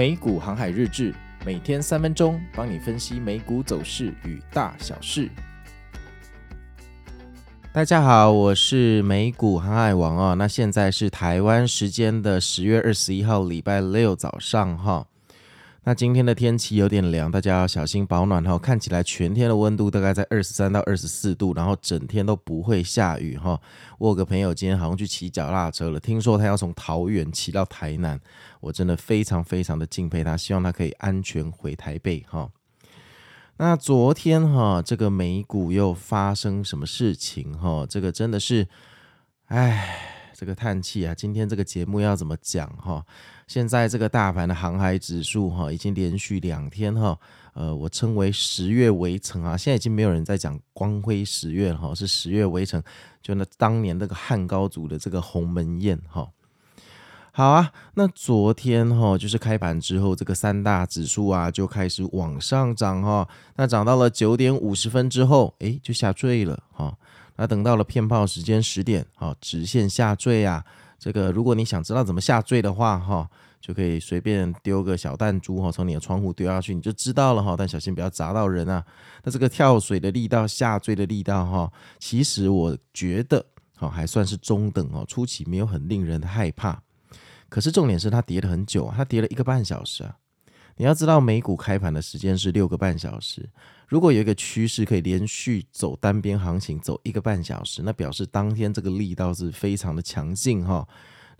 [0.00, 5.28] 美股航海日志，每天三分钟，帮你分析美股走势与大小事。
[7.70, 10.34] 大家好，我是美股航海王哦。
[10.34, 15.06] 那现在是台湾时间的十月二十一号，礼拜六早上哈。
[15.82, 18.58] 那今天的天气有点凉，大家要小心保暖哈。
[18.58, 23.58] 看起来全天的温度大概在二十三到二十四度，然后整天都不会下雨哈。
[23.98, 28.20] 我有个朋友今天好像去骑脚踏车了，听说他要从桃园骑到台南，
[28.60, 32.50] 我真的非常非常的敬佩他，希望他可以安全回台北哈。
[33.56, 37.86] 那昨天哈，这个美股又发生什么事情哈？
[37.88, 38.68] 这个真的是，
[39.46, 40.16] 唉。
[40.32, 41.14] 这个叹气啊！
[41.14, 43.04] 今天这个节目要怎么讲哈？
[43.50, 47.18] 现在这个大盘的航海指数哈，已经连续两天哈，
[47.52, 49.56] 呃，我称为十月围城啊。
[49.56, 52.80] 现在已经没有人在讲光辉十月哈，是十月围城，
[53.20, 56.28] 就那当年那个汉高祖的这个鸿门宴哈。
[57.32, 63.28] 好啊，那昨天哈，就是开盘之后，这个三大指数啊就开始往上涨哈。
[63.56, 66.96] 那涨到了九点五十分之后，诶，就下坠了哈。
[67.34, 70.64] 那等到了骗炮时间十点，好，直线下坠啊！
[71.00, 73.26] 这个如果你想知道怎么下坠的话，哈，
[73.60, 77.54] 就可以随便丢个小弹珠哈，从你的窗户丢下去，你就知道了哈。
[77.56, 78.84] 但小心不要砸到人啊！
[79.22, 83.44] 那这个跳水的力道、下坠的力道哈，其实我觉得
[83.76, 86.82] 好还算是中等哦，初期没有很令人害怕。
[87.50, 90.16] 可是重点是它跌了很久，它跌了一个半小时啊！
[90.76, 93.46] 你要知道美股开盘的时间是六个半小时。
[93.86, 100.88] 如果有一个趋势可以连续走单边行情走一个半小时，那表示当天这个力道是非常的强劲哈。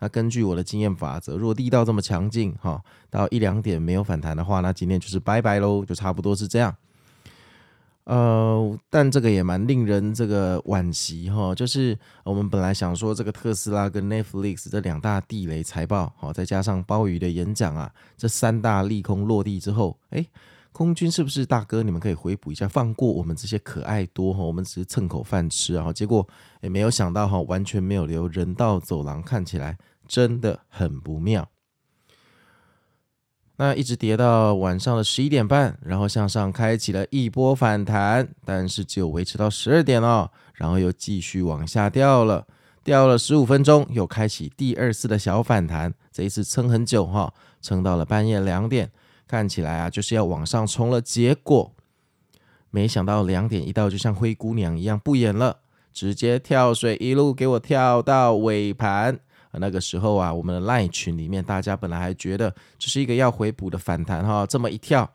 [0.01, 6.75] 那根据我的经验法则，如果地道这么强劲哈，到一两点没有反弹的话，那今天就是拜拜喽，就差不多是这样。
[8.05, 20.27] 呃，但这个也蛮令人这个惋惜哈，就是我们本来想说这个特斯拉跟 Netflix 这两大地雷财报，好，再加上鲍鱼的演讲啊，这三大利空落地之后，哎。
[20.73, 21.83] 空军是不是大哥？
[21.83, 25.93] 你们可以回补一下，放过我们这些可爱多哈，我们只是蹭口饭吃啊。
[25.93, 26.27] 结果
[26.61, 29.77] 也没有想到哈，完全没有留人道走廊，看起来
[30.11, 31.49] 真的很不妙。
[33.59, 42.47] 那一直跌到晚上的十一点半，然后向上开启了一波反弹，但是只有维持到十二点哦，然后又继续往下掉了，
[42.83, 47.33] 掉了十五分钟，又开启第二次的小反弹，这一次撑很久哈，
[47.63, 48.91] 撑到了半夜两点。
[49.29, 51.01] 看起来啊，就是要往上冲了。
[51.01, 51.73] 结果
[52.71, 55.59] 没想到两点一到，就像灰姑娘一样不演了，
[55.93, 59.21] 直接跳水一路给我跳到尾盘。
[59.53, 65.11] 那个时候啊，我们的 LINE 群里面，大家本来还觉得这是一个要回补的反弹哈，这么一跳，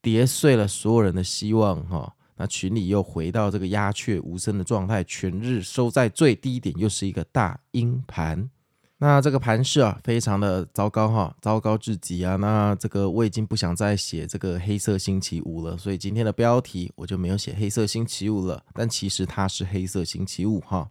[0.00, 2.12] 跌碎了所有人的希望哈。
[2.36, 8.48] 那群里又回到这个鸦雀无声的状态，全日收在最低点，又是一个大阴盘。
[8.96, 12.36] 那这个盘势啊，非常的糟糕哈，糟糕至极啊！
[12.36, 18.62] 那这个我已经不想再写这个黑色星期五了，所以今天的标题我就没有写黑色星期五了。
[18.74, 20.86] 但其实它是黑色星期五哈。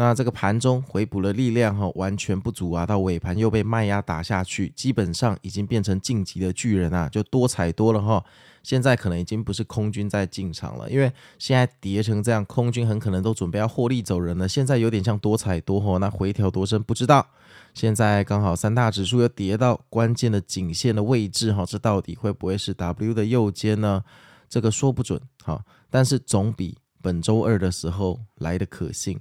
[0.00, 8.24] 那这个盘中回补的力量哈，完全不足啊，到尾盘又被卖压打下去，基本上已经变成晋级的巨人啊，就多踩多了哈。
[8.62, 14.46] 现在可能已经不是空军在进场了，因为现在跌成这样，空军很可能都准备要获利走人了。
[14.46, 17.26] 现在有点像多踩多哈，那回调多深不知道。
[17.74, 24.04] 现在刚好三大指数又跌到关键的颈线的位置哈，这到底会不会是 W 的右肩呢？
[24.48, 25.60] 这个说不准哈，
[25.90, 29.18] 但是总比本周二的时候来的可信。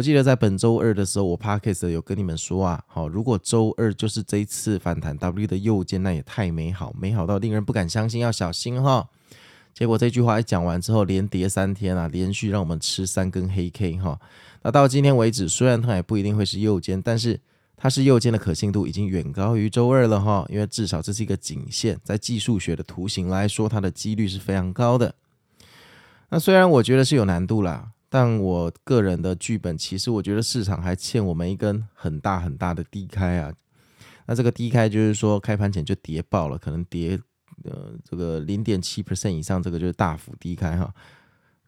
[0.00, 9.06] 我记得在本周二的时候，我 Podcast 有跟你们说啊，好，如果周二就是这一次反弹 W 的右肩，那也太美好，美好到令人不敢相信，要小心哈。
[9.74, 14.18] 结果这句话一讲完之后，连跌三天啊，连续让我们吃三根黑 K 哈。
[14.62, 17.38] 那到今天为止，虽然它也不一定会是右肩，但是
[17.76, 25.14] 它是右肩的可信度已经远高于周二了哈，因为至少这是一个颈线，在技术学的图形来说，它的几率是非常高的。
[26.30, 27.90] 那虽然我觉得是有难度啦。
[28.12, 33.54] 但我个人的剧本，其实我觉得市场还欠我们一根很大很大的低开啊。
[34.26, 37.18] 那这个低开就是说开盘前就跌爆了，可能跌
[37.64, 40.92] 呃这个零点七 percent 以上，这个就是大幅低开哈。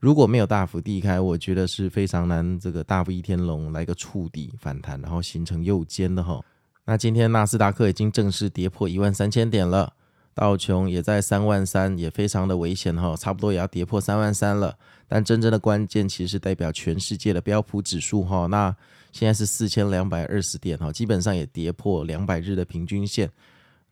[0.01, 6.45] 如果没有大幅低开，我觉得是非常难这个大飞天龙来个触底反弹，然后形成右肩的哈。
[6.85, 9.95] 那今天纳斯达克已经正式跌破一万三千点了。
[10.35, 14.77] 道琼也在三万三，也非常的危险哈，差不多也要跌破三万三了。
[15.07, 18.75] 但真正的关键其实代表全世界的标普指数哈，那
[19.13, 23.31] 现在是四千两百二十点哈，基本上也跌破两百日的平均线。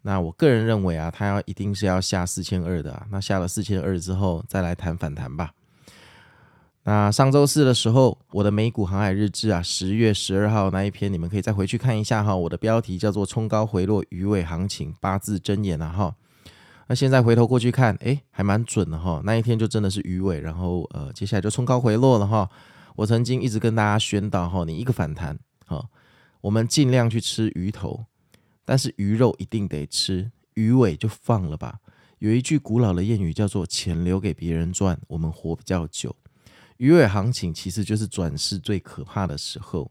[0.01, 5.53] 那我个人认为啊，它要一定是要下四千二的啊，那下了四千二之后再来谈反弹吧。
[6.85, 12.35] 那上周四的时候，我的美股航海日志啊，十月十二号那一篇，你们可以再回去看一下哈。
[12.35, 16.15] 我的标题叫做“冲高回落，鱼尾行情八字真言”啊哈。
[16.91, 19.23] 那现在回头过去看，诶，还蛮准的哈。
[19.25, 22.51] 那一天就真的是鱼尾，然后呃，接下来就冲高回落了哈。
[22.97, 25.89] 我曾经一直跟大家宣导哈，你一个反弹哈，
[26.41, 28.07] 我们尽量去吃鱼头，
[28.65, 31.79] 但是鱼肉一定得吃，鱼尾就放了吧。
[32.19, 36.17] 有一句古老的谚语叫做“钱留给别人赚，我们活比较久”。
[36.79, 39.89] 鱼尾行情其实就是转势最可怕的时候，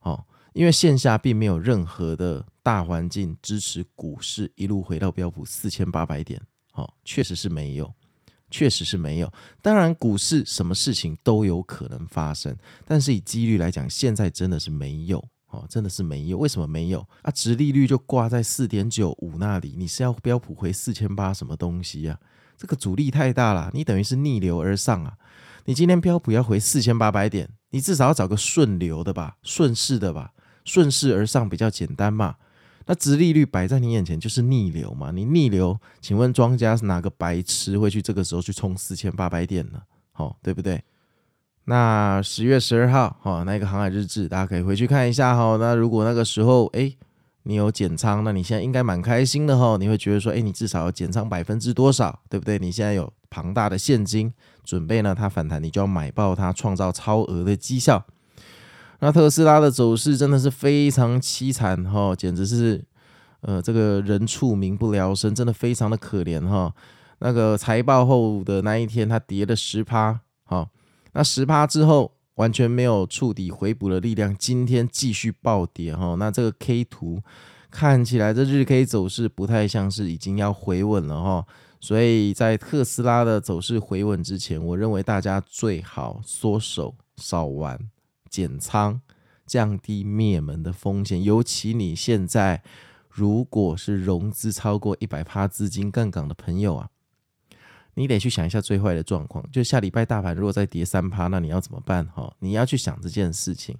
[0.00, 0.22] 哦，
[0.52, 6.42] 因为线下并没有任何的大环境支持股市一路回到标普四千八百点，
[6.72, 7.94] 哦，确实是没有，
[8.50, 9.32] 确实是没有。
[9.62, 15.24] 当然，股市什么事情都有可能发生，但是以几率来讲，现在真的是没有。
[15.50, 17.30] 哦，真的是没有，为什么没有啊？
[17.30, 22.18] 殖利率就挂在四点九五那里，你是要标普回四千八什么东西啊？
[22.58, 25.16] 这个阻力太大了，你等于是逆流而上啊！
[25.66, 30.32] 你今天标普要回四千八百点，你至少要找个顺流的吧，顺势的吧，
[30.64, 32.34] 顺势而上比较简单嘛。
[32.86, 39.82] 那殖利率摆在你眼前就是逆流嘛，你逆流，请问庄家是哪个白痴会去这个时候去冲四千八百点呢？
[40.12, 40.82] 好，哦，对不对？
[41.64, 45.56] 那十月十二号，哈，那个航海日志，大家可以回去看一下哈。
[45.58, 46.94] 那如果那个时候，哎，
[47.42, 49.76] 你有减仓，那你现在应该蛮开心的哈。
[49.76, 52.56] 你会觉得说，哎，你至少要减仓百分之多少，对不对？
[52.56, 54.32] 你现在有庞大的现金
[54.62, 58.06] 准备呢，它反弹，你就要买爆它，创造超额的绩效。
[59.00, 62.84] 那特斯拉的走势真的是非常凄惨哈，简直是，
[63.40, 66.74] 呃，这个人畜民不聊生，真的非常的可怜哈。
[67.18, 70.68] 那个财报后的那一天，它跌了十趴，好。
[71.12, 76.14] 那十趴之后完全没有触底回补的力量，今天继续暴跌哈。
[76.18, 77.22] 那这个 K 图
[77.70, 81.46] 看起来这日 K 走势不太像是已经要回稳了哈。
[81.80, 87.78] 所以在特斯拉的走势回稳之前，我认为大家最好缩手少玩
[88.28, 89.00] 减仓，
[89.46, 91.22] 降低灭门的风险。
[91.22, 92.62] 尤其你现在
[93.08, 96.90] 如果是融资超过一百趴资金杠杆的朋友啊。
[97.98, 102.04] 你得去想一下最坏的状况，就下礼拜大盘如果再跌三趴，那你要怎么办？
[102.08, 103.74] 哈，你要去想这件事情。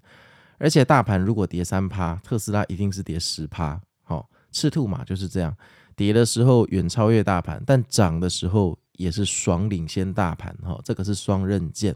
[0.57, 3.79] 而且大盘如果跌三趴，特斯拉一定是跌十趴。
[4.03, 5.55] 好，赤兔马就是这样，
[5.95, 10.57] 跌的时候远超越大盘，但涨的时候也是爽领先大盘。
[10.63, 11.95] 哈，这个是双刃剑。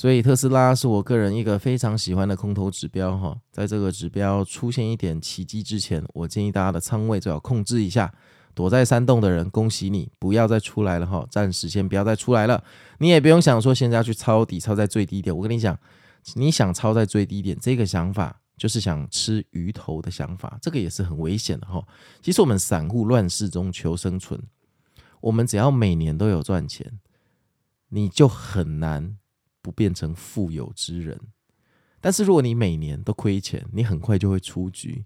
[0.00, 3.18] 所以特斯拉是我个人一个非常喜欢的空头指标。
[3.18, 8.10] 哈，在这个指标出现一点奇迹之前，我建议大家的仓位最好控制一下。
[8.54, 11.26] 躲在山洞的人，恭喜你，不要再出来了哈！
[11.28, 12.64] 暂时先不要再出来了。
[12.96, 15.36] 你也不用想说现在要去抄底，抄在最低点。
[15.36, 15.78] 我跟你讲，
[16.34, 21.86] 你想抄在最低点，这个想法就是想吃鱼头的想法，这个也是很危险的哈。
[22.22, 24.40] 其实我们散户乱世中求生存，
[25.20, 26.90] 我们只要每年都有赚钱，
[27.90, 29.18] 你就很难
[29.62, 31.18] 不变成富有之人。
[32.00, 35.04] 但是如果你每年都亏钱，你很快就会出局。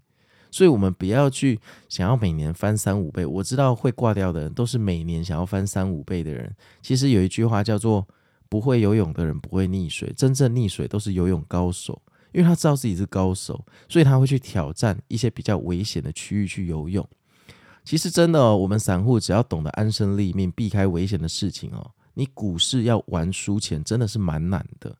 [0.51, 1.59] 所以，我们不要去
[1.89, 3.25] 想要每年翻三五倍。
[3.25, 6.55] 我知道会挂掉的人都是每年想要翻三五倍的人。
[6.81, 8.07] 其实有一句话叫做
[8.47, 12.01] “不会游泳的人不会溺水”，真正溺水都是游泳高手，
[12.31, 17.05] 因为他知道自己是高手，所以他会去挑战一些比较危险的区域去游泳。
[17.83, 24.95] 其实真的哦，我们散户只要懂得安身立命，避开危险的事情哦，你股市要玩输钱真的是蛮难的。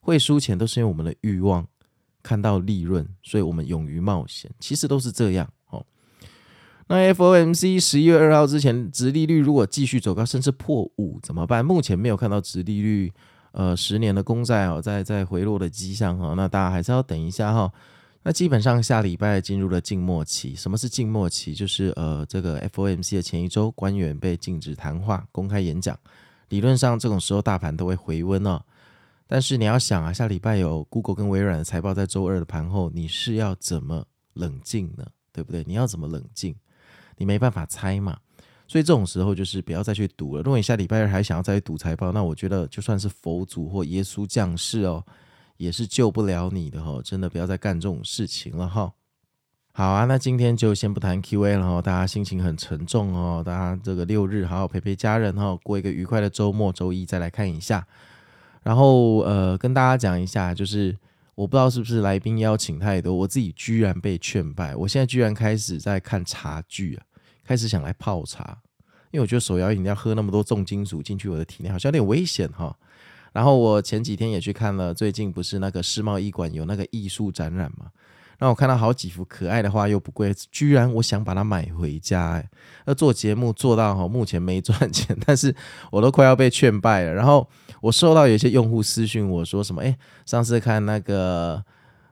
[0.00, 1.66] 会输钱都是因为我们的欲望。
[2.22, 5.82] 看到利润，所以我们勇于冒险，其实都是这样哦。
[6.86, 11.64] 那 FOMC 十一月二号之前，殖利率如果继续走高，甚至破五怎么办？
[11.64, 13.10] 目前没有看到殖利率，
[13.52, 16.34] 呃，十年的公债哦，在在回落的迹象哈。
[16.36, 17.72] 那大家还是要等一下哈。
[18.22, 20.54] 那基本上下礼拜进入了静默期。
[20.54, 21.54] 什么是静默期？
[21.54, 25.98] 就是呃，这个 FOMC 的前一周，官员被禁止谈话、公开演讲，
[26.50, 28.62] 理论上这种时候大盘都会回温哦。
[29.26, 34.04] 但是你要想啊，下礼拜有 Google 跟微软的财报，在周二的盘后，你是要怎么
[34.34, 35.06] 冷静呢？
[35.32, 35.64] 对不对？
[35.66, 36.54] 你要怎么冷静？
[37.16, 38.18] 你没办法猜嘛。
[38.66, 40.42] 所以这种时候就是不要再去赌了。
[40.42, 45.04] 如果你下礼拜二还想要再去赌财报，那我觉得就算是佛祖或耶稣降世哦，
[45.56, 47.00] 也是救不了你的哦。
[47.04, 48.92] 真的不要再干这种事情了哈。
[49.72, 51.80] 好啊，那今天就先不谈 Q&A 了哦。
[51.80, 57.86] 大家心情很沉重哦，大家这个六日好好陪陪家人哈，过一个愉快的周末，周一再来看一下。
[58.62, 60.98] 然后呃，跟大家讲一下，就是
[61.36, 64.74] 我不知道是不是来宾邀请太多，我自己居然被劝败。
[64.74, 67.06] 我现在居然开始在看茶具啊，
[67.44, 68.58] 开始想来泡茶，
[69.12, 72.76] 因为我觉得手摇饮料喝那么多重金属进去我的体内，好像有点危险哈。
[73.32, 77.86] 然后我前几天也去看了，最近不是那个世贸一馆有那个艺术展览嘛？
[78.40, 82.30] 让我看到好几幅可爱的画又不贵，居然我想把它买回家。
[82.30, 82.48] 哎，
[82.86, 85.54] 要做节目做到哈，目前没赚钱，但是
[85.92, 87.12] 我都快要被劝败了。
[87.12, 87.46] 然后
[87.82, 89.94] 我收到有些用户私讯我说什么，哎，
[90.24, 91.62] 上次看那个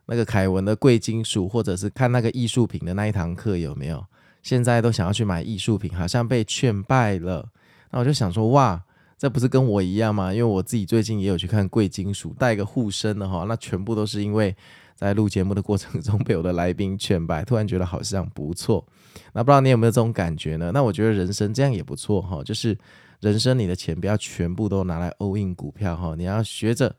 [0.04, 4.04] 那个凯文的贵金属，或者是看那个艺术品的那一堂课有没有？
[4.42, 7.48] 现在都想要去买艺术品，好像被劝败了。
[7.90, 8.82] 那我就想说，哇，
[9.16, 10.30] 这不是跟我一样吗？
[10.30, 14.54] 因为我自己最近也有去看贵金属，带个护身的哈，那全部都是因为。
[14.98, 18.84] 在录节目的过程中被我的来宾劝败，突然觉得好像不错。
[19.32, 20.72] 那不知道你有没有这种感觉呢？
[20.74, 22.76] 那我觉得人生这样也不错哈，就是
[23.20, 26.92] 人生你的钱不要全部都拿来 all in 股票哈，你要学着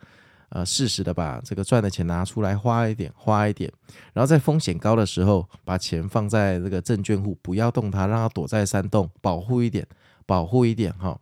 [0.47, 3.69] 呃适时的把这个赚的钱拿出来花一点，花一点，
[4.13, 9.85] 然后在风险高的时候把钱放在这个证券户，不要动它，让它躲在山洞，保护一点，
[10.25, 11.19] 保护一点哈。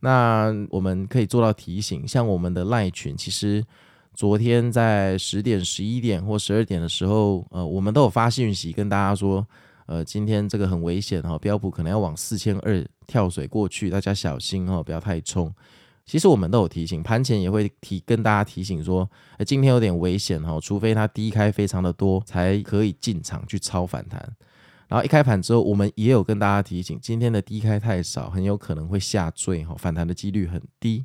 [0.00, 3.64] 那我们可以做到提醒，像我们的赖群其实。
[4.14, 9.46] 昨天在十点、十一点或十二点的时候，呃，我们都有发讯息跟大家说，
[9.86, 15.52] 呃，今天这个很危险哈，标普可能要往四千二跳水过去，大家小心哈，不要太冲。
[16.04, 24.20] 其实我们都有提醒，盘前也会提跟大家提醒说，呃，今天有点危险哈，除非它低开非常的多，才可以进场去超反弹。
[24.88, 31.02] 然后一开盘之后，我们也有跟大家提醒，今天的低开太少，很有可能会下坠哈，反弹的几率很低。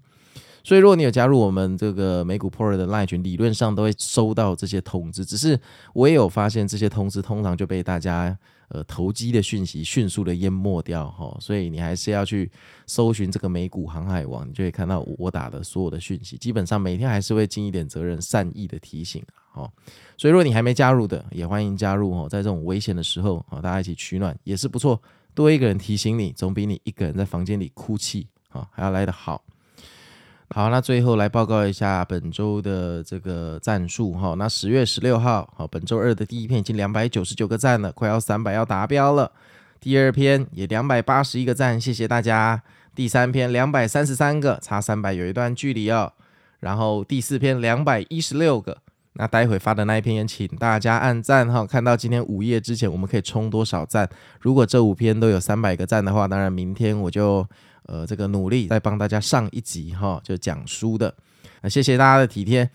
[0.67, 5.23] 所以，如果你有加入我们这个美股 Pro 的 Line 群，理论上都会收到这些通知。
[5.23, 5.57] 只是
[5.93, 11.33] 我也有发现，这些通知通常就被大家呃投机的讯息迅速的淹没掉哈。
[11.39, 12.51] 所以你还是要去
[12.85, 16.35] 搜寻这个美股航海王，你就会看到我打的所有的讯息。
[16.35, 19.71] 基本上每天还是会尽一点责任，善意的提醒哈。
[20.17, 22.27] 所以，如果你还没加入的，也欢迎加入哦。
[22.27, 25.01] 在这种危险的时候啊，大家一起取暖也是不错。
[25.33, 29.41] 多一个人提醒你，总比你一个人在房间里哭泣啊还要来得好。
[30.51, 34.33] 好，那最后来报告一下本周的这个赞数哈。
[34.37, 39.29] 那十月十六号，好，本周二的第一篇已经两百九十九个赞了，快要三百要达标了。
[39.81, 42.63] 第二篇也两百八十一个赞，谢谢大家。
[42.95, 46.13] 第三篇两百三十三个，差三百有一段距离哦。
[46.61, 48.77] 然后第四篇两百一十六个，
[49.13, 51.65] 那待会发的那一篇也请大家按赞哈。
[51.65, 54.09] 看到今天午夜之前我们可以冲多少赞？
[54.39, 57.45] 如果这五篇都有三百个赞的话，当然明天我就。
[57.87, 61.13] 呃，这个努力再帮大家上一集哈，就讲书的。
[61.61, 62.69] 那谢谢大家的体贴。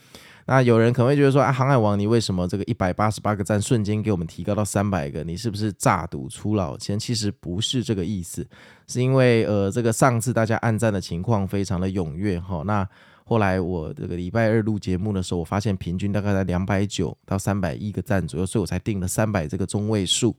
[0.47, 5.23] 那有人可能会觉得说，啊，航海王，你为什么这个一百八十八个赞瞬间给我们提高到三百个？
[5.23, 6.99] 你是不是诈赌出老千？
[6.99, 8.45] 其实不是这个意思，
[8.89, 12.65] 是因为呃，这个上次大家按赞的情况非常的踊跃哈。
[12.67, 12.87] 那
[13.25, 20.35] 后来我这个礼拜二录节目的时候，我发现平均大概在两百九到三百一个赞左右，所以我才定了三百这个中位数。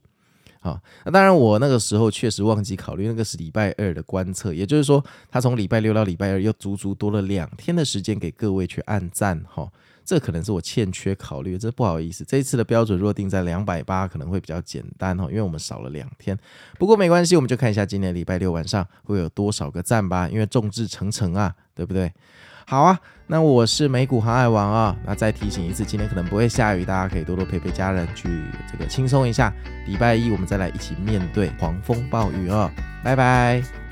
[0.64, 9.70] 好，那当然，我那个时候确实忘记考虑，那个是礼拜二的观测，也就是说，他从礼拜六到礼拜二又足足多了两天的时间给各位去按赞，哈，
[10.06, 12.24] 这可能是我欠缺考虑，这不好意思。
[12.24, 16.34] 这一次的标准若定在两百八，可能会比较简单哈，因为我们少了两天。
[16.78, 22.10] 不过没关系，我们就看一下今年礼拜六晚上会有多少个赞吧，因为众志成城啊，对不对？
[22.66, 24.96] 好啊，那我是美股航海王啊。
[25.04, 28.28] 那再提醒一次，今天可能不会下雨，大家可以多多陪陪家人，去
[28.70, 29.52] 这个轻松一下。
[29.86, 32.70] 礼拜一我们再来一起面对狂风暴雨啊。
[33.02, 33.83] 拜拜。